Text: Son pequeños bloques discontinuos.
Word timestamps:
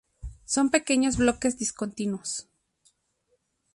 Son 0.45 0.69
pequeños 0.71 1.15
bloques 1.17 1.59
discontinuos. 1.59 2.49